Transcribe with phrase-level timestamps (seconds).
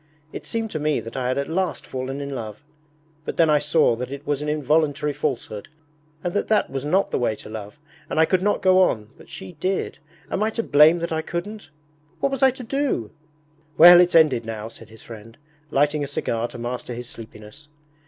[0.33, 2.63] It seemed to me that I had at last fallen in love,
[3.23, 5.67] but then I saw that it was an involuntary falsehood,
[6.23, 7.77] and that that was not the way to love,
[8.09, 9.99] and I could not go on, but she did.
[10.31, 11.69] Am I to blame that I couldn't?
[12.19, 13.11] What was I to do?'
[13.77, 15.37] 'Well, it's ended now!' said his friend,
[15.69, 17.67] lighting a cigar to master his sleepiness.